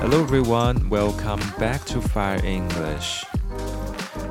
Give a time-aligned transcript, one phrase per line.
[0.00, 3.24] Hello everyone, welcome back to Fire English.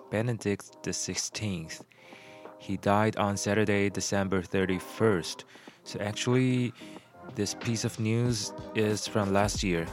[0.09, 1.81] Benedict XVI.
[2.59, 5.43] He died on Saturday, December 31st.
[5.83, 6.73] So, actually,
[7.35, 9.85] this piece of news is from last year.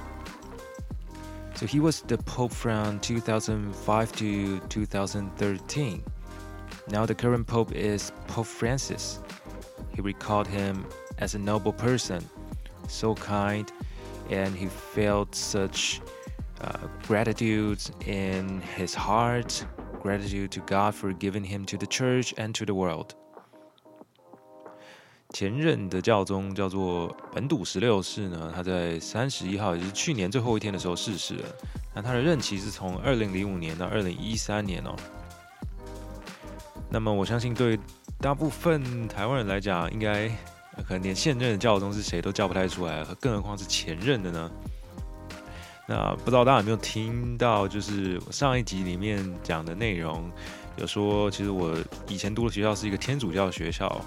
[1.54, 6.04] So he was the Pope from 2005 to 2013.
[6.88, 9.20] Now the current Pope is Pope Francis.
[9.94, 10.84] He recalled him
[11.18, 12.28] as a noble person,
[12.88, 13.70] so kind,
[14.30, 16.00] and he felt such
[16.60, 19.64] uh, gratitude in his heart,
[20.02, 23.14] gratitude to God for giving him to the church and to the world.
[25.34, 31.48] 前任的教宗叫做本笃十六世呢，他在三十一号，也就是去年最后一天的时候逝世了。
[31.92, 34.94] 那他的任期是从二零零五年到二零一三年哦。
[36.88, 37.76] 那么我相信对
[38.20, 40.28] 大部分台湾人来讲，应该
[40.86, 44.48] 可能连现任的教宗是谁都叫不太出来，更何况是前任的呢？
[45.88, 50.30] 那不知道大家有没有听到，就是上一集里面讲的内容，
[50.76, 51.76] 有说其实我
[52.06, 54.00] 以前读的学校是一个天主教学校。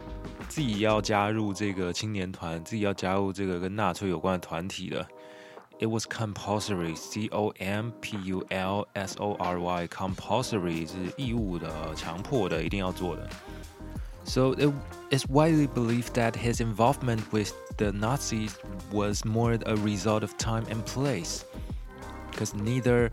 [0.47, 5.05] 自己要加入这个青年团，自己要加入这个跟纳粹有关的团体的。
[5.79, 13.29] It was compulsory, C O M P U L S O R Y, compulsory 是义务的、强迫的、一定要做的。
[14.28, 14.72] So it
[15.10, 18.56] is widely believed that his involvement with the Nazis
[18.90, 21.44] was more a result of time and place,
[22.30, 23.10] because neither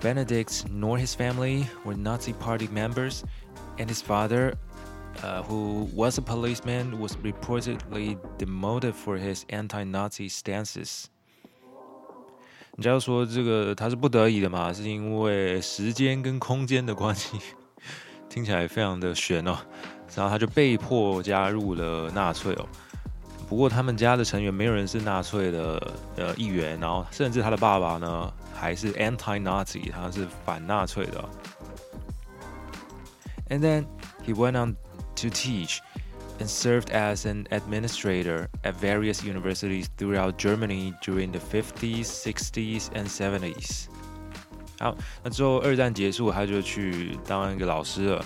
[0.00, 3.24] Benedict nor his family were Nazi Party members,
[3.78, 4.54] and his father,
[5.22, 11.06] uh, who was a policeman, was reportedly demoted for his anti-Nazi stances.
[12.76, 14.72] 你知道说这个他是不得已的嘛？
[14.72, 17.38] 是因为时间跟空间的关系，
[18.28, 19.58] 听起来非常的悬哦。
[20.16, 22.66] 然后他就被迫加入了纳粹哦。
[23.48, 31.28] 不过他们家的成员没有人是纳粹的呃一员，然后甚至他的爸爸呢还是 anti-Nazi，他是反纳粹的。
[33.50, 33.84] And then
[34.26, 34.76] he went on
[35.16, 35.80] to teach
[36.38, 43.06] and served as an administrator at various universities throughout Germany during the 50s, 60s, and
[43.06, 43.88] 70s.
[44.78, 48.24] 好，那之后二战结束，他就去当一个老师了。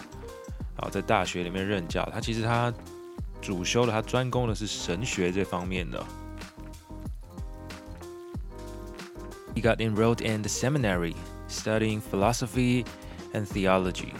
[0.77, 2.73] 然后，在大学里面任教，他其实他
[3.41, 6.03] 主修的，他专攻的是神学这方面的。
[9.53, 11.15] He got enrolled in the seminary,
[11.49, 12.85] studying philosophy
[13.33, 14.13] and theology.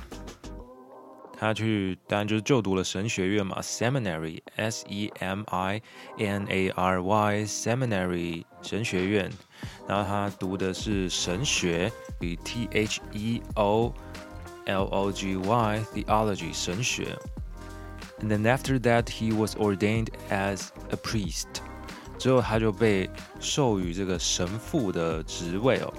[1.38, 5.82] 他去当然就是就读了神学院嘛，seminary，s e m i
[6.18, 9.32] n a r y，seminary 神学院。
[9.88, 13.92] 然后他读的是神学，与 t h e o
[14.67, 17.17] l o g y theology 神学。
[18.21, 21.47] And then after that, he was ordained as a priest.
[22.19, 23.11] 之后他就被
[23.41, 25.93] 授予这个神父的职位哦，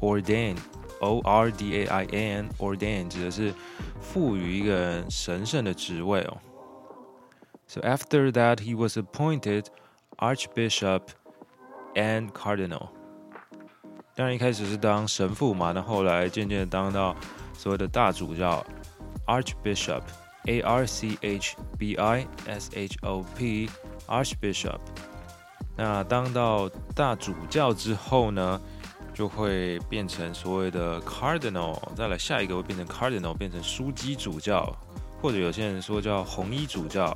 [0.00, 3.54] ordain。O R D A I N ordain 指的是
[4.00, 6.38] 赋予一个人神圣的职位哦。
[7.68, 9.66] So after that, he was appointed
[10.16, 11.02] archbishop
[11.94, 12.88] and cardinal.
[14.15, 17.15] 当然一开始是当神父嘛，那后来渐渐当到
[17.57, 18.65] 所谓的大主教
[19.27, 20.01] archbishop
[20.45, 23.69] A R C H B I S H O P
[24.07, 24.79] archbishop。
[25.75, 28.59] 那当到大主教之后呢？
[29.15, 34.75] 就会变成所谓的 cardinal，再来下一个会变成 cardinal，变成枢机主教，
[35.21, 37.15] 或者有些人说叫红衣主教，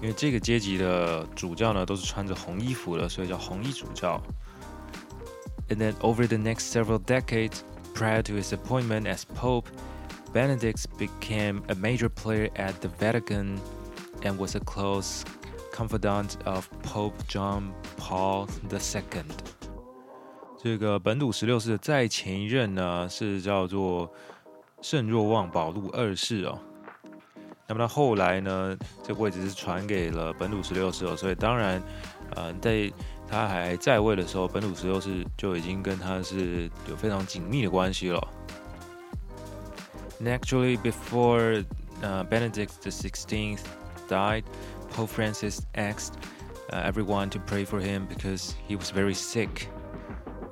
[0.00, 4.18] 因为这个阶级的主教呢都是穿着红衣服的，所以叫红衣主教。
[5.69, 9.69] And then over the next several decades, prior to his appointment as Pope,
[10.33, 13.59] Benedict became a major player at the Vatican
[14.23, 15.23] and was a close
[15.71, 19.23] confidant of Pope John Paul II.
[20.61, 24.11] 这个本笃十六世的再前一任呢，是叫做
[24.81, 26.59] 圣若望保禄二世哦。
[27.67, 31.81] 那么他后来呢，这个位置是传给了本笃十六世哦，所以当然，
[32.35, 32.91] 呃，在
[33.28, 38.28] 他还在位的时候，本笃十六世就已经跟他是有非常紧密的关系了。
[40.20, 41.64] And actually, before
[42.02, 43.58] uh, Benedict XVI
[44.08, 44.44] died,
[44.94, 46.14] Pope Francis asked
[46.70, 49.68] uh, everyone to pray for him because he was very sick.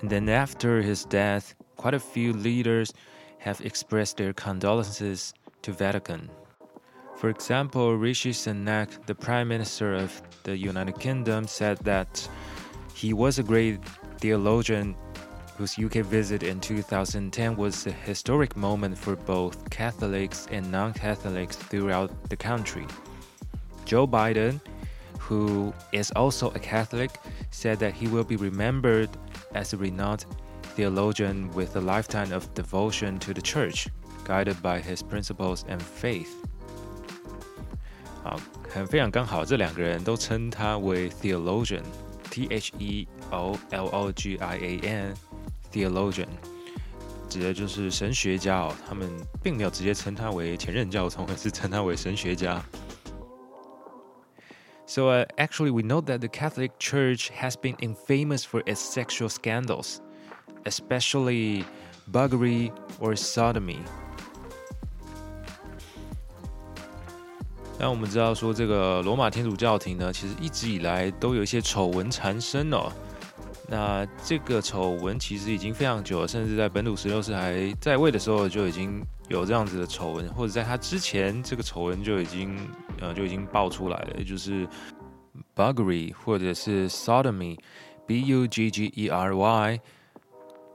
[0.00, 2.92] And then after his death, quite a few leaders
[3.38, 5.32] have expressed their condolences
[5.62, 6.28] to Vatican.
[7.16, 12.28] For example, Rishi Sunak, the Prime Minister of the United Kingdom, said that
[12.93, 13.79] he was a great
[14.19, 14.95] theologian
[15.57, 21.55] whose UK visit in 2010 was a historic moment for both Catholics and non Catholics
[21.55, 22.85] throughout the country.
[23.85, 24.59] Joe Biden,
[25.19, 27.11] who is also a Catholic,
[27.51, 29.09] said that he will be remembered
[29.55, 30.25] as a renowned
[30.75, 33.87] theologian with a lifetime of devotion to the church,
[34.25, 36.29] guided by his principles and faith.
[38.23, 38.39] 好，
[38.69, 41.09] 很非常刚好，这两个人都称他为
[42.31, 46.27] theologian，T H E O L O G I A N，theologian，
[47.29, 48.75] 指的就是神学家哦。
[48.87, 49.09] 他们
[49.41, 52.63] 并没有直接称他为前任教宗，而是称他为神学家。
[54.89, 59.99] so uh, actually, we know that the Catholic Church has been infamous for its sexual scandals,
[60.65, 61.65] especially
[62.09, 63.79] buggery or sodomy.
[67.82, 72.88] 那我们知道说，这个罗马天主教廷呢，其实一直以来都有一些丑闻缠身哦。
[73.68, 82.56] 那这个丑闻其实已经非常久了，甚至在本土十六世还在位的时候就已经有这样子的丑闻，或者在他之前，这个丑闻就已经
[83.00, 84.64] 呃就已经爆出来了，也就是
[85.56, 89.80] buggery 或者是 sodomy，b u g g e r y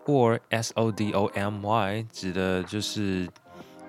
[0.06, 3.25] or s o d o m y，指的就是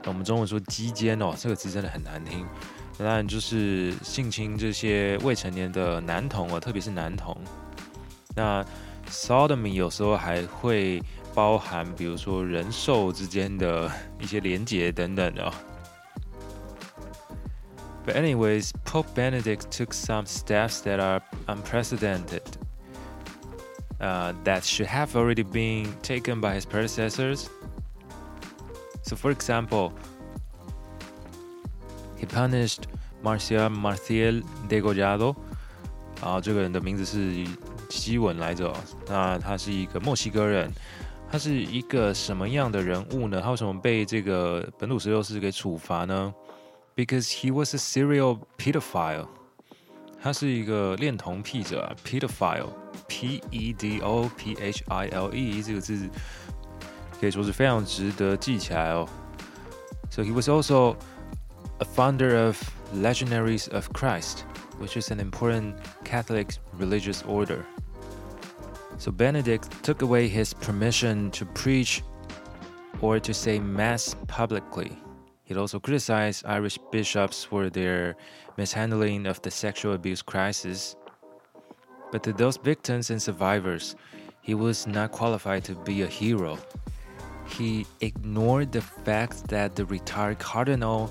[0.07, 2.47] 我们中文说鸡奸哦，这个字真的很难听。
[2.98, 7.36] 当然就是性侵这些未成年的男童哦，特别是男童。
[8.36, 8.66] 那
[9.10, 11.02] sodomy 有时候还会
[11.34, 15.52] 包含，比如说人兽之间的一些连结等等的。
[18.06, 22.42] But anyways, Pope Benedict took some steps that are unprecedented.
[24.00, 27.48] Uh, that should have already been taken by his predecessors.
[29.04, 29.94] So, for example,
[32.19, 32.83] he punished
[33.23, 35.35] Marcia Marcia Degollado
[36.21, 37.47] 啊，这个人的名字是
[37.89, 38.75] 西文来着。
[39.07, 40.71] 那他是一个墨西哥人，
[41.31, 43.41] 他是一个什么样的人物呢？
[43.41, 46.35] 他为什么被这个本土十六世给处罚呢
[46.97, 49.29] ？Because he was a serial pedophile，
[50.21, 56.09] 他是一个恋童癖者，pedophile，p e d o p h i l e 这个字
[57.21, 59.09] 可以说是非常值得记起来哦。
[60.11, 60.97] So he was also
[61.81, 62.59] a founder of
[62.93, 64.45] Legionaries of Christ
[64.79, 67.67] which is an important Catholic religious order.
[68.97, 72.03] So Benedict took away his permission to preach
[73.01, 74.97] or to say Mass publicly.
[75.45, 78.17] He also criticized Irish bishops for their
[78.57, 80.97] mishandling of the sexual abuse crisis.
[82.11, 83.95] But to those victims and survivors,
[84.43, 86.59] he was not qualified to be a hero.
[87.47, 91.11] He ignored the fact that the retired cardinal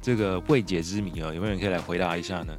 [0.00, 2.56] 这个未解之谜啊，有没有人可以来回答一下呢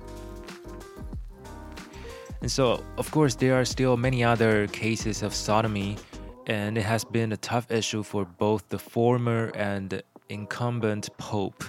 [2.42, 5.98] ？And so, of course, there are still many other cases of sodomy,
[6.46, 11.66] and it has been a tough issue for both the former and incumbent pope.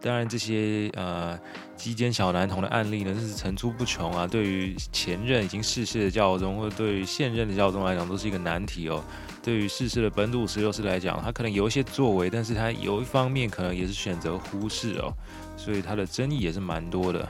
[0.00, 1.38] 当然，这些呃
[1.76, 4.26] 鸡奸小男童的案例呢，这是层出不穷啊。
[4.26, 9.02] 对于前任已经逝世的教宗，或对于现任的教宗来讲，都是一个难题哦。
[9.48, 15.10] 对于逝世的本土十六师来讲，他可能有一些作为，但是他有一方面可能也是选择忽视哦，
[15.56, 17.26] 所以他的争议也是蛮多的。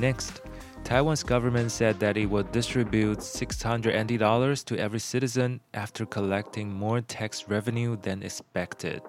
[0.00, 0.36] Next,
[0.84, 6.68] Taiwan's government said that it would distribute 600 NT dollars to every citizen after collecting
[6.68, 9.00] more tax revenue than expected.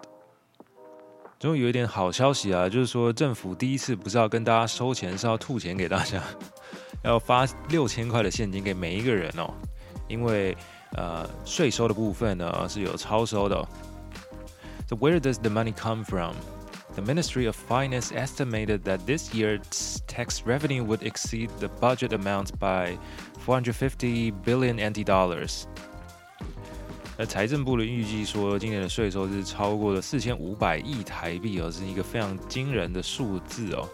[1.38, 6.24] 终于有一点好消息啊，就是说政府第一次不是要跟大家收钱，是要吐钱给大家，
[7.08, 9.54] 要发六千块的现金给每一个人哦。
[10.08, 10.56] 因为
[10.94, 13.68] 呃税收的部分呢是有超收的、哦。
[14.88, 16.36] So where does the money come from?
[16.96, 22.58] The Ministry of Finance estimated that this year's tax revenue would exceed the budget amount
[22.58, 22.98] by
[23.46, 25.66] 450 billion NT dollars.
[27.18, 33.88] 那财政部的预计说，今年的税收是超过了四千五百亿台币哦，是一个非常惊人的数字哦。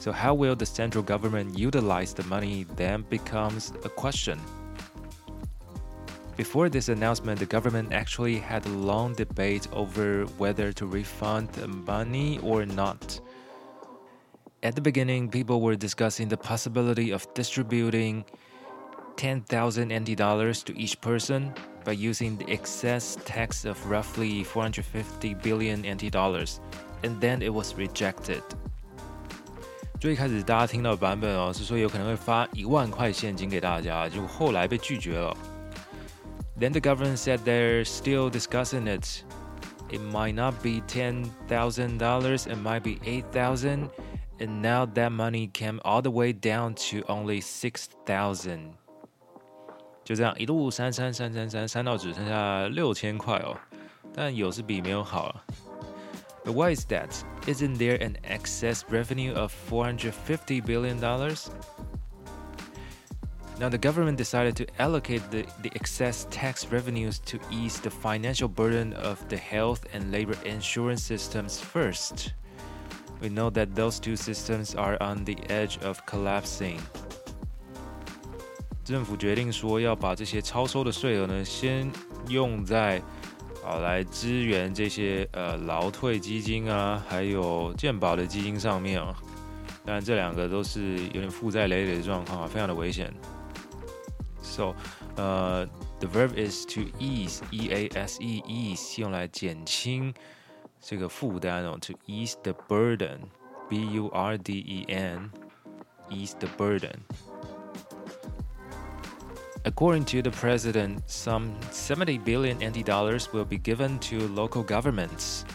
[0.00, 4.40] So how will the central government utilize the money then becomes a question.
[6.38, 11.68] Before this announcement, the government actually had a long debate over whether to refund the
[11.68, 13.20] money or not.
[14.62, 18.24] At the beginning, people were discussing the possibility of distributing
[19.16, 21.52] 10,000 NT dollars to each person
[21.84, 26.60] by using the excess tax of roughly 450 billion NT dollars,
[27.02, 28.42] and then it was rejected.
[30.00, 35.36] 最开始大家听到的版本哦，是说有可能会发一万块现金给大家，就后来被拒绝了。
[36.58, 39.22] then the government said they're still discussing it.
[39.90, 43.90] It might not be $10,000, it might be 8,000,
[44.38, 48.72] and And now that money came all the way down to only 6,000.
[50.02, 53.54] 就这样一路删删删删删删到只剩下六千块哦，
[54.14, 55.44] 但有是比没有好了。
[56.43, 57.23] But why is that?
[57.47, 61.49] Isn't there an excess revenue of 450 billion dollars?
[63.57, 68.49] Now, the government decided to allocate the, the excess tax revenues to ease the financial
[68.49, 72.33] burden of the health and labor insurance systems first.
[73.21, 76.81] We know that those two systems are on the edge of collapsing.
[78.83, 81.89] 政府决定说要把这些超收的税额呢，先
[82.27, 83.01] 用在
[83.64, 89.14] 啊来支援这些呃劳退基金啊，还有健保的基金上面啊。
[89.84, 93.12] 当然，这两个都是有点负债累累的状况啊，非常的危险。
[94.42, 94.74] so,
[95.16, 95.66] uh,
[96.00, 100.12] the verb is to ease, e a s e ease 用来减轻
[100.80, 103.18] 这个负担哦，to ease the burden,
[103.68, 105.30] b u r d e n,
[106.10, 106.94] ease the burden.
[109.65, 115.45] According to the president, some 70 billion NT dollars will be given to local governments.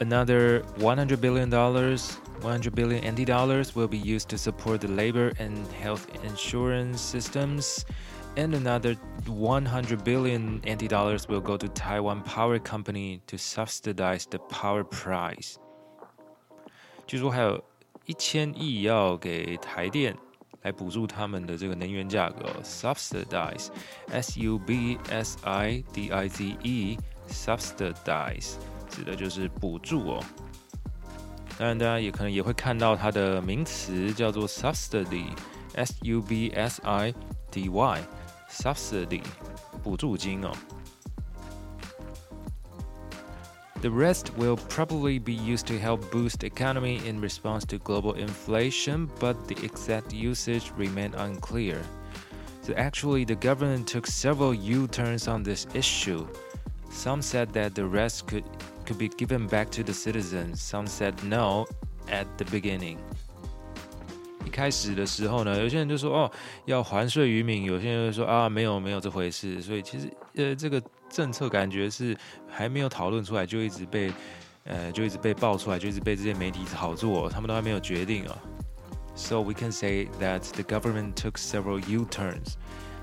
[0.00, 5.32] Another 100 billion dollars 100 billion NT dollars will be used to support the labor
[5.38, 7.84] and health insurance systems,
[8.36, 8.94] and another
[9.26, 15.58] 100 billion NT dollars will go to Taiwan Power Company to subsidize the power price.
[17.06, 17.62] 据说还有
[18.04, 20.14] 一千亿要给台电
[20.63, 28.55] 来补助他们的这个能源价格，subsidize，s u b s i d i z e，subsidize
[28.89, 30.23] 指的就是补助哦。
[31.57, 37.13] 当然，大家也可能也会看到它的名词叫做 subsidy，s u b s i
[37.51, 39.21] d y，subsidy，
[39.83, 40.51] 补助金哦。
[43.82, 49.08] The rest will probably be used to help boost the economy in response to global inflation,
[49.20, 51.80] but the exact usage remain unclear.
[52.62, 56.26] So actually, the government took several U-turns on this issue.
[56.90, 58.44] Some said that the rest could
[58.84, 60.60] could be given back to the citizens.
[60.60, 61.66] Some said no
[62.10, 62.98] at the beginning.
[64.44, 66.32] 一开始的时候呢，有些人就说哦
[66.64, 72.16] 要还税于民，有些人就说啊没有没有这回事，所以其实呃这个 政策感觉是
[72.48, 74.12] 还没有讨论出来，就一直被
[74.64, 78.38] 呃就一直被爆出来，就一直被这些媒体炒作，他们都还没有决定啊。
[79.14, 82.54] So we can say that the government took several U-turns，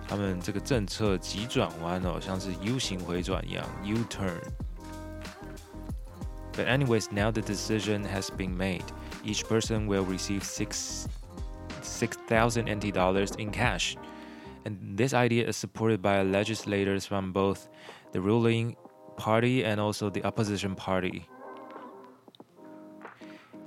[0.07, 8.85] 他们这个政策急转弯哦，像是 U 型回转一样，U-turn。But anyways, now the decision has been made.
[9.25, 11.07] Each person will receive six
[11.81, 13.95] 6,000 NT dollars in cash.
[14.63, 17.67] And this idea is supported by legislators from both
[18.12, 18.76] the ruling
[19.16, 21.22] party and also the opposition party.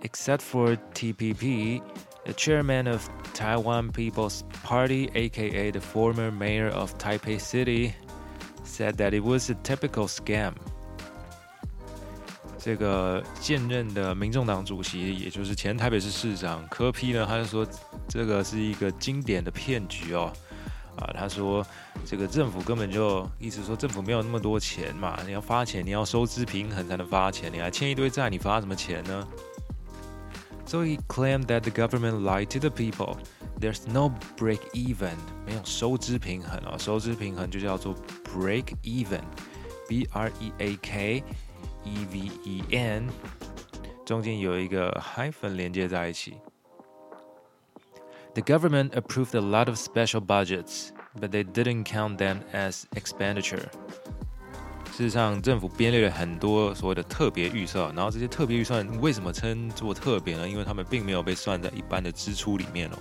[0.01, 1.81] Except for TPP,
[2.25, 7.93] the chairman of Taiwan People's Party, aka the former mayor of Taipei City,
[8.63, 10.53] said that it was a typical scam.
[12.57, 17.67] 这个现任的民众党主席，也就是前台北市市长柯 P 呢，他就说
[18.07, 20.31] 这个是一个经典的骗局哦。
[20.97, 21.65] 啊，他说
[22.05, 29.27] 这个政府根本就意思说政府没有那么多钱嘛，你要发钱，你要收支平衡才能发钱，你还欠一堆债，你发什么钱呢
[30.65, 33.17] ？So he claimed that the government lied to the people.
[33.59, 41.23] There's no break even，没有收支平衡啊，收支平衡就叫做 break even，B R E A K。
[41.85, 43.09] E V E N，
[44.05, 46.37] 中间有一个 hyphen 连接在一起。
[48.33, 53.63] The government approved a lot of special budgets, but they didn't count them as expenditure.
[54.91, 60.47] 事实上，政府编列了很多所谓的特别预算，然后这些特别预算为什么称作特别呢？
[60.47, 62.97] 因为他们并没有被算在一般的支出里面哦。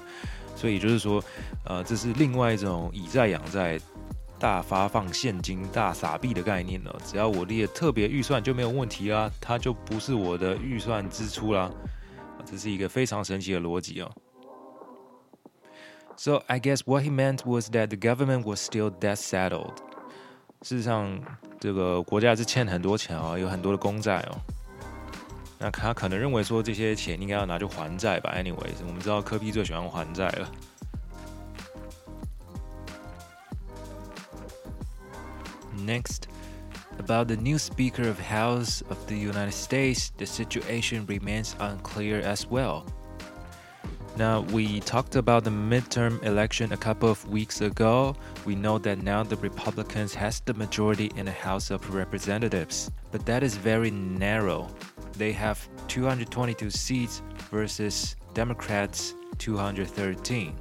[0.56, 1.22] 所以就是说，
[1.64, 3.78] 呃，这是另外一种以债养债。
[4.38, 6.92] 大发放现金、大撒币的概念呢？
[7.06, 11.70] 只要我列特别预算就没有问题啦，它就不是我的预算支出啦。
[12.44, 14.10] 这是一个非常神奇的逻辑哦。
[16.24, 19.78] So I guess what he meant was that the government was still debt saddled。
[20.62, 21.20] 事实上，
[21.58, 24.38] 这个国家是欠很多钱哦，有很多的公债哦。
[25.58, 28.32] 那他可能认为说这些钱应该要拿去还债吧。
[28.36, 30.48] Anyways，我们知道柯 P 最喜欢还债了。
[35.76, 36.28] Next,
[37.00, 42.44] about the new Speaker of House of the United States, the situation remains unclear as
[42.48, 42.84] well.
[44.17, 48.15] Now, we talked about the midterm election a couple of weeks ago.
[48.45, 53.25] We know that now the Republicans has the majority in the House of Representatives, but
[53.25, 54.67] that is very narrow.
[55.17, 60.53] They have 222 seats versus Democrats 213.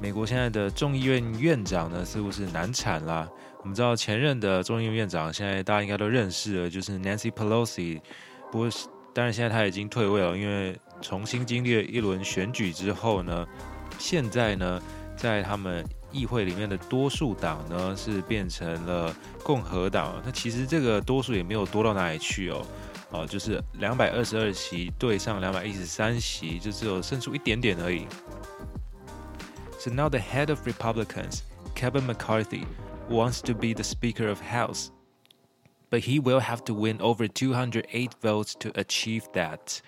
[0.00, 3.28] 美国现在的众议院院长呢，似乎是难产啦。
[3.60, 8.00] 我们知道前任的众议院院长，现在大家应该都认识了，就是 Nancy Pelosi。
[8.52, 8.70] 不过，
[9.14, 13.46] 当然现在他已经退位了，因为 重新经历了一轮选举之后呢，
[13.98, 14.82] 现在呢，
[15.16, 20.20] 在他们议会里面的多数党呢，是变成了共和党。
[20.24, 22.66] 那其实这个多数也没有多到哪里去哦，
[23.10, 28.06] 哦，就是两百二十二席对上两百一十三席，就只有胜出一点点而已。
[29.78, 31.40] So now the head of Republicans,
[31.74, 32.64] Kevin McCarthy,
[33.10, 34.88] wants to be the Speaker of House.
[35.90, 39.80] But he will have to win over 208 votes to achieve that,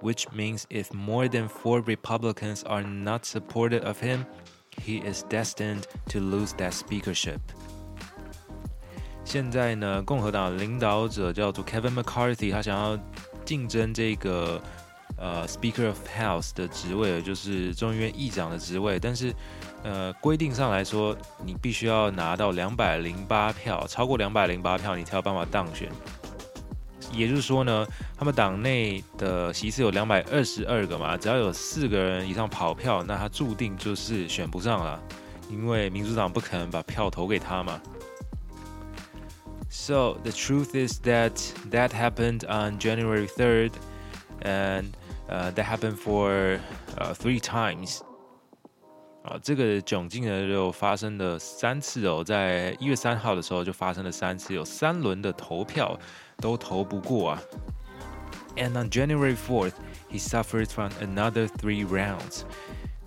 [0.00, 4.24] which means if more than four Republicans are not supportive of him,
[4.82, 7.38] he is destined to lose that speakership.
[9.24, 12.98] 现在呢，共和党领导者叫做 Kevin McCarthy，他想要
[13.44, 14.62] 竞争这个
[15.16, 19.34] 呃，Speaker of House 的职位，就是众议院议长的职位，但是，
[19.82, 25.90] 呃，规定上来说，你必须要拿到两百零八票，超过两百零八票，你才有办法当选。
[27.11, 27.85] 也就是说呢，
[28.17, 35.01] 他们党内的席次有两百二十二个嘛，只要有四个人以上跑票，那他注定就是选不上了，
[35.49, 37.81] 因为民主党不可能把票投给他嘛。
[39.69, 41.31] So the truth is that
[41.71, 43.71] that happened on January third,
[44.41, 44.91] and
[45.29, 46.59] uh, that happened for
[46.97, 48.01] uh, three times.
[49.23, 55.97] 啊，这个窘境呢就发生了三次哦，在一月三号的时候就发生了三次，有三轮的投票
[56.40, 57.42] 都投不过啊。
[58.56, 59.74] And on January 4th,
[60.10, 62.44] he suffered from another three rounds.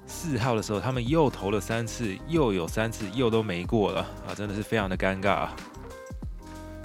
[0.06, 5.50] 四号的时候，他们又投了三次，又有三次又都没过了啊，真的是非常的尴尬。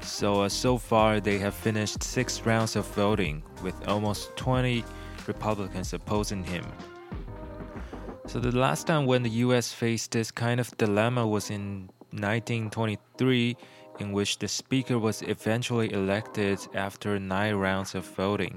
[0.02, 4.84] So uh, so far they have finished six rounds of voting with almost 20
[5.26, 6.64] Republicans opposing him.
[8.26, 13.56] So the last time when the US faced this kind of dilemma was in 1923,
[13.98, 18.54] in which the speaker was eventually elected after nine rounds of voting.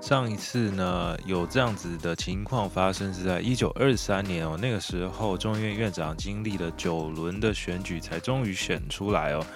[0.00, 9.46] 上一次呢，有这样子的情况发生是在一九二三年哦，那个时候众议院院长经历了九轮的选举才终于选出来哦。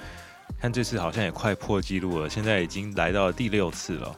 [0.61, 4.17] 看这次好像也快破纪录了，现在已经来到了第六次了。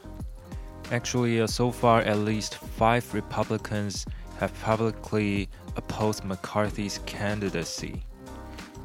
[0.91, 4.03] Actually, so far at least five Republicans
[4.39, 8.01] have publicly opposed McCarthy's candidacy.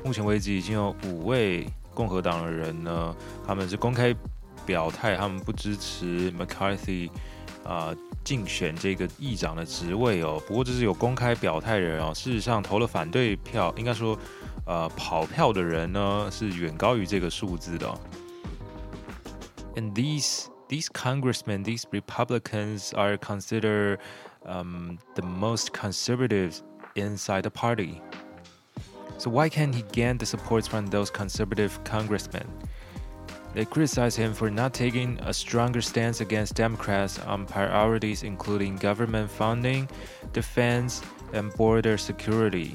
[0.03, 4.15] 目前为止，已经有五位共和党的人呢，他们是公开
[4.65, 7.09] 表态，他们不支持 McCarthy
[7.63, 10.41] 啊竞选这个议长的职位哦。
[10.47, 14.17] 不过这是有公开表态人哦，事实上投了反对票，应该说。
[14.65, 17.91] 呃，跑票的人呢是远高于这个数字的。
[19.75, 23.97] And these these congressmen, these Republicans are considered
[24.45, 26.57] um, the most conservative
[26.93, 27.99] inside the party.
[29.18, 32.46] So why can't he gain the support from those conservative congressmen?
[33.54, 39.30] They criticize him for not taking a stronger stance against Democrats on priorities including government
[39.30, 39.88] funding,
[40.32, 42.72] defense, and border security.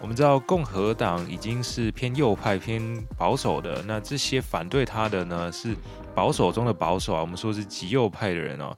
[0.00, 2.80] 我们知道共和党已经是偏右派、偏
[3.16, 5.76] 保守的，那这些反对他的呢是
[6.14, 8.76] 保守中的保守啊，我们说是极右派的人哦。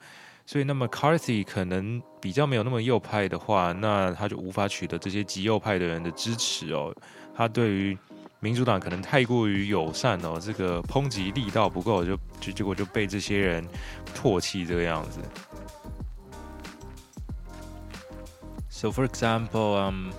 [0.48, 6.94] 所以，那么 Carthy 可能比较没有那么右派的话，那他就无法取得这些极右派的人的支持哦。
[7.34, 7.98] 他对于
[8.40, 13.66] 民主党可能太过于友善哦，这个抨击力道不够，就就结果就被这些人
[14.14, 15.20] 唾弃这个样子。
[18.68, 20.10] So, for example, um.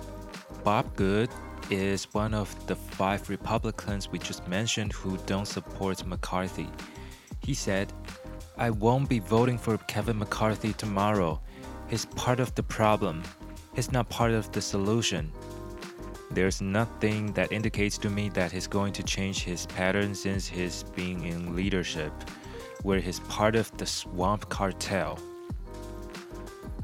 [0.64, 1.30] Bob Good
[1.70, 6.66] is one of the five Republicans we just mentioned who don't support McCarthy.
[7.40, 7.86] He said,
[8.60, 11.40] I won't be voting for Kevin McCarthy tomorrow.
[11.88, 13.22] He's part of the problem.
[13.74, 15.30] He's not part of the solution.
[16.32, 20.82] There's nothing that indicates to me that he's going to change his pattern since he's
[20.96, 22.10] been in leadership,
[22.82, 25.18] where he's part of the swamp cartel.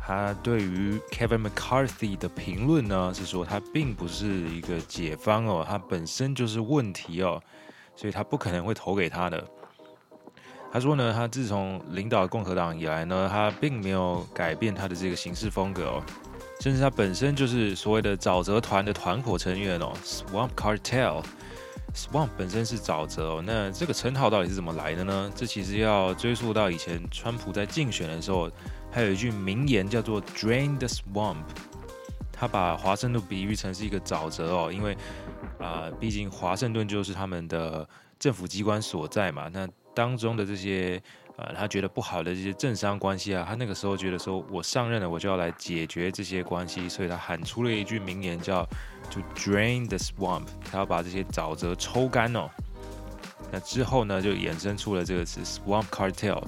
[0.05, 7.43] 他对于 Kevin McCarthy 的评论呢，是说他并不是一个解方哦，他本身就是问题哦，
[7.97, 9.49] 所以他不可能会投给他的。
[10.72, 16.04] 他说呢，他自从领导共和党以来呢，他并没有改变他的这个行事风格哦，
[16.60, 25.32] 甚至他本身就是所谓的沼泽团的团伙成员哦，Swamp Cartel，Swamp 本身是沼泽哦，那这个称号到底是怎么来的呢？
[25.36, 28.50] 这其实要追溯到以前川普在竞选的时候。
[28.90, 31.44] 还有一句名言叫做 “Drain the swamp”，
[32.32, 34.98] 他把华盛顿比喻成是一个沼泽哦，因为
[35.60, 39.50] 啊，毕竟华盛顿就是他们的政府机关所在嘛。
[39.52, 41.02] 那当中的这些
[41.38, 48.64] 呃，他觉得不好的这些政商关系啊，他那个时候觉得说，我上任了，我就要来解决这些关系，所以他喊出了一句名言叫
[49.10, 52.48] “To drain the swamp”，他要把这些沼泽抽干哦。
[53.52, 56.44] 那之后呢，就衍生出了这个词 “swamp cartel”。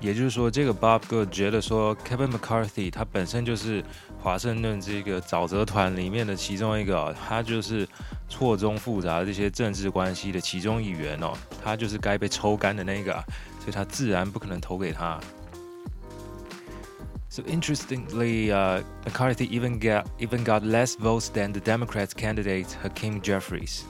[0.00, 3.84] 也就是说，这个 Bob Good 觉得说，Kevin McCarthy 他本身就是
[4.18, 7.86] 华盛顿这个沼泽团里面的其中一个，他就是
[8.28, 11.32] 错综复杂的这些政治关系的其中一员哦，
[11.62, 13.12] 他就是该被抽干的那个，
[13.58, 15.20] 所以他自然不可能投给他。
[17.28, 23.82] So interestingly, uh, McCarthy even got even got less votes than the Democrats' candidate Hakeem Jeffries.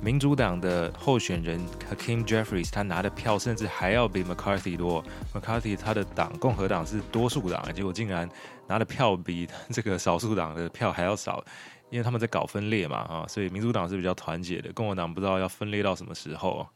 [0.00, 5.02] 民主党的候选人 Hakeem Jeffries，他拿的票甚至还要比 McCarthy 多。
[5.34, 8.28] McCarthy 他的党共和党是多数党，结果竟然
[8.68, 11.44] 拿的票比这个少数党的票还要少，
[11.90, 16.66] 因为他们在搞分裂嘛啊，所以民主党是比较团结的，共和党不知道要分裂到什么时候。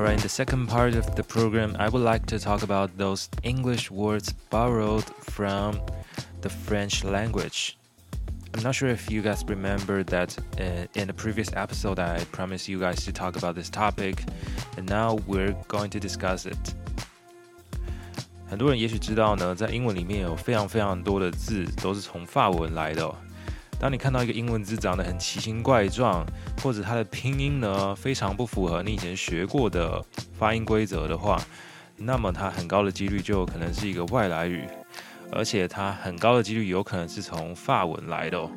[0.00, 3.28] Alright, in the second part of the program, I would like to talk about those
[3.42, 5.80] English words borrowed from
[6.42, 7.76] the French language.
[8.54, 12.68] I'm not sure if you guys remember that uh, in the previous episode I promised
[12.68, 14.24] you guys to talk about this topic,
[14.76, 16.74] and now we're going to discuss it.
[18.48, 23.14] 很多人也许知道呢，在英文里面有非常非常多的字都是从法文来的、哦。
[23.81, 26.23] 当你看到一个英文字长得很奇形怪状，
[26.61, 29.99] 或者它的拼音呢非常不符合你以前学过的
[30.37, 31.43] 发音规则的话，
[31.97, 34.67] 那么它很高的几率就可能是一个外来语，
[35.31, 38.37] 而且它很高的几率有可能是从法文来的。
[38.37, 38.51] 哦。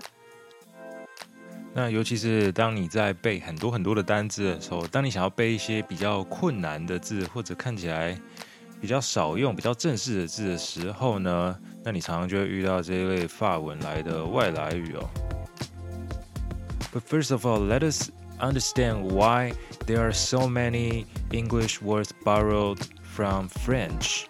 [1.73, 8.15] 那尤其是当你在背很多很多的单字的时候，当你想要背一些比较困难的字，或者看起来
[8.84, 11.58] 比较少用、比较正式的字的时候呢？
[11.84, 15.10] 那你常常就会遇到这一类法文来的外来语哦。
[16.94, 19.54] But first of all, let us understand why
[19.86, 24.26] there are so many English words borrowed from French.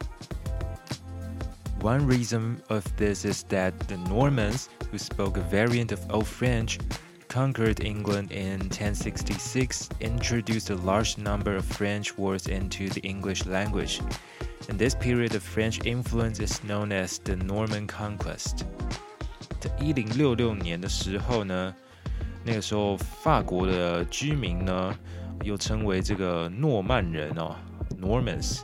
[1.82, 6.78] One reason of this is that the Normans, who spoke a variant of Old French,
[7.34, 14.02] conquered England in 1066, introduced a large number of French words into the English language.
[14.68, 18.66] And this period of French influence is known as the Norman Conquest.
[19.60, 21.76] 在一零六六年的时候呢，
[22.44, 24.96] 那个时候法国的居民呢，
[25.44, 27.56] 又称为这个诺曼人哦，
[28.00, 28.62] Normans。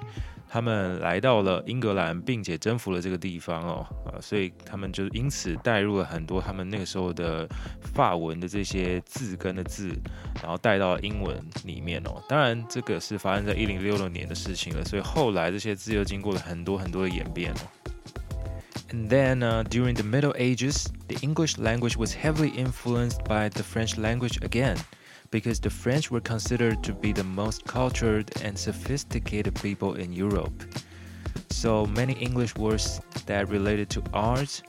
[0.52, 7.48] 他们来到了英格兰，并且征服了这个地方哦，啊，所以他们就因此带入了很多他们那个时候的
[7.94, 9.88] 法文的这些字根的字，
[10.42, 12.20] 然后带到英文里面哦。
[12.28, 17.60] 当然，这个是发生在一零六六年的事情了，所以后来这些字又经过了很多很多的演变哦。
[18.90, 23.96] And then, uh, during the Middle Ages, the English language was heavily influenced by the French
[23.96, 24.76] language again
[25.30, 30.64] because the French were considered to be the most cultured and sophisticated people in Europe.
[31.50, 34.62] So many English words that related to art,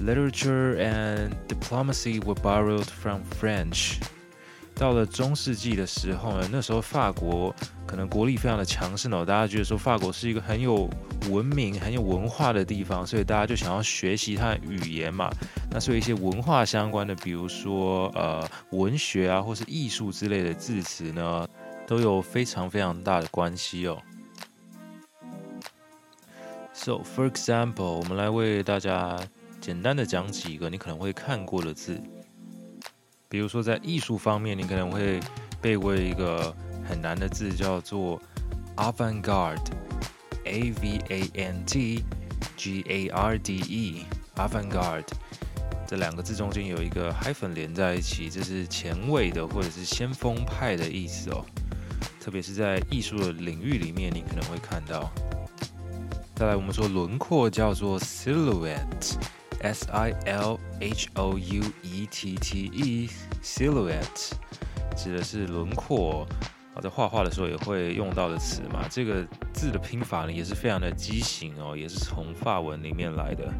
[0.00, 4.00] literature, and diplomacy were borrowed from French.
[4.78, 7.52] 到了中世纪的时候呢，那时候法国
[7.86, 10.86] 可能国力非常的强盛哦，大家觉得说法国是一个很有
[11.30, 15.30] 文明、很有文化的地方，所以大家就想要学习它的语言嘛。
[15.70, 21.48] 那所以一些文化相关的，比如说呃文学啊，或是艺术之类的字词呢，
[21.86, 23.96] 都有非常非常大的关系哦。
[26.74, 29.18] So for example，我们来为大家
[29.58, 31.98] 简单的讲几个你可能会看过的字。
[33.28, 35.20] 比如说，在艺术方面，你可能会
[35.60, 36.54] 背过一个
[36.88, 38.20] 很难的字，叫做
[38.76, 42.04] avant-garde，A V A N T
[42.56, 45.08] G A R D E，avant-garde
[45.86, 51.44] 这两个字中间有一个 hyphen 连在一起，这是前卫的或者是先锋派的意思哦。
[52.20, 55.12] 特别是在艺术的领域里面，你可能会看到。
[56.34, 59.16] 再来，我们说轮廓叫做 silhouette。
[59.66, 64.30] S I L H O U E T T E，silhouette
[64.96, 66.24] 指的是轮廓
[66.72, 68.86] 啊，在画画的时候也会用到的词嘛。
[68.88, 73.52] 这个字的拼法呢，也是非常的畸形哦，也是从法文里面来的。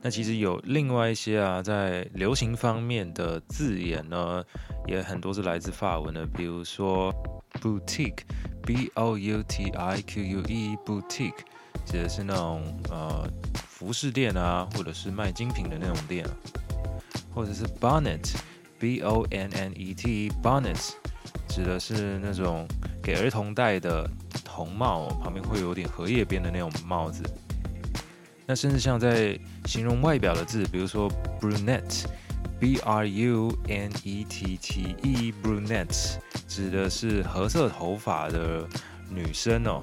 [0.00, 4.42] 那其实有另外一些啊，在流行方面的字眼呢，
[4.86, 7.14] 也很多是来自法文的，比如说
[7.60, 11.40] boutique，B O U T I Q U E，boutique
[11.84, 13.28] 指的是那种呃。
[13.82, 16.24] 服饰店啊，或者是卖精品的那种店，
[17.34, 20.92] 或者是 bonnet，b o n n e t，bonnet
[21.48, 22.64] 指的是那种
[23.02, 24.08] 给儿童戴的
[24.44, 27.24] 童帽，旁边会有点荷叶边的那种帽子。
[28.46, 38.64] 那甚至像在形容外表的字，比如说 brunette，b r u n e t t e，brunette 指的是褐色头发的
[39.10, 39.82] 女生哦，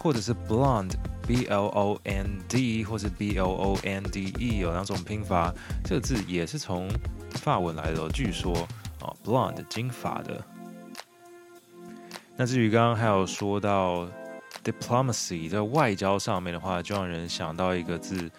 [0.00, 0.94] 或者是 blonde。
[1.26, 5.54] B L O N D 或者 B L O N D E 有两种拼法，
[5.84, 6.90] 这个字也是从
[7.30, 8.08] 法文来的。
[8.10, 8.54] 据说
[9.00, 10.44] 啊，blonde 金发的。
[12.36, 14.08] 那至于刚刚还有说到
[14.64, 18.30] diplomacy 在外交上面的话，就让人想到一个字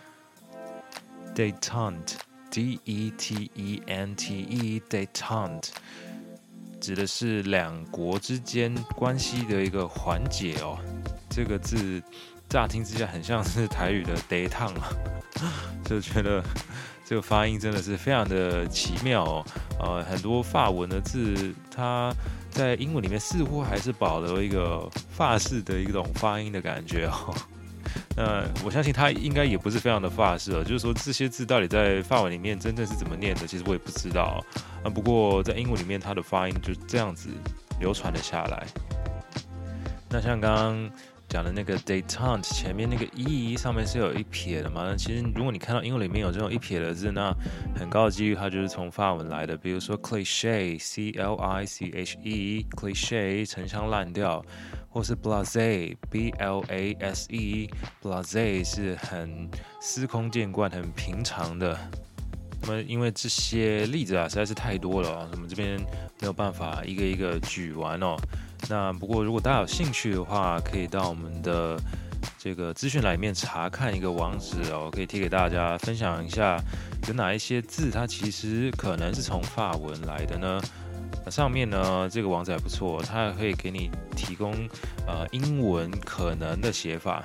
[1.33, 5.69] detente，D E T E N T E，detente
[6.81, 10.77] 指的是两国之间关系的一个缓解哦。
[11.29, 12.01] 这个字。
[12.53, 14.71] 乍听之下很像是台语的 day t 啊，
[15.83, 16.39] 就觉得
[17.03, 19.45] 这个发音真的是非常的奇妙哦。
[19.79, 22.13] 呃，很多法文的字，它
[22.51, 27.33] 在英文里面似乎还是保留一个法式的一种发音的感觉哦。
[28.15, 34.43] 那我相信它应该也不是非常的法式哦，就是说这些字到底在法文里面真正是怎么念的，其实我也不知道
[34.83, 34.89] 啊。
[34.91, 37.29] 不过在英文里面，它的发音就这样子
[37.79, 38.63] 流传了下来。
[40.07, 40.91] 那像刚刚。
[41.33, 44.83] 讲的那个 detente 前面那个 e 上面是有一撇的嘛？
[44.85, 47.35] 那其实如果你看到英文里面有这种一撇的字，那
[47.75, 49.57] 很高的几率它就是从法文来的。
[49.57, 54.45] 比如说 cliché，c l i c h e，cliché 陈腔滥调，
[54.87, 59.49] 或是 blase，b l a s e，blase 是很
[59.81, 61.75] 司空见惯、很平常的。
[62.61, 65.79] 那么因为这些例子啊实在是太多了啊，我们这边
[66.21, 68.15] 没有办法一个一个举完哦。
[68.69, 71.77] 那不过，如果大家有兴趣的话，可以到我们的
[72.37, 76.57] 这个资讯栏里面查看一个网址哦，可以贴给大家分享一下，
[77.07, 80.61] 有哪一些字它其实可能是从法文来的呢？
[81.29, 84.53] 上面呢，这个网址还不错，它还可以给你提供
[85.05, 87.23] 呃英文可能的写法，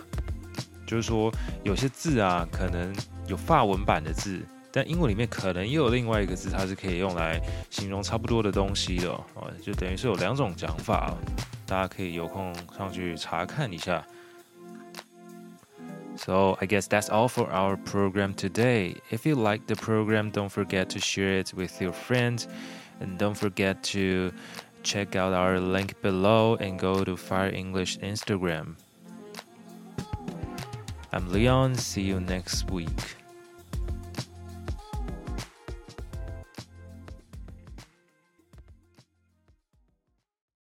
[0.87, 1.33] 就是说
[1.65, 2.95] 有些字啊，可能
[3.27, 4.45] 有法文版的字。
[4.79, 11.13] 但英文里面可能也有另外一个字，它是可以用来形容差不多的东西的哦，就等于是有两种讲法，
[11.67, 14.07] 大家可以有空上去查看一下。
[16.17, 18.99] So I guess that's all for our program today.
[19.11, 22.45] If you like the program, don't forget to share it with your friends
[23.01, 24.33] and don't forget to
[24.85, 28.77] check out our link below and go to Fire English Instagram.
[31.11, 31.75] I'm Leon.
[31.75, 33.18] See you next week.